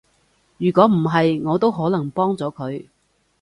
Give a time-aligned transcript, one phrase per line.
[0.57, 2.87] 如果唔係，我都可能幫咗佢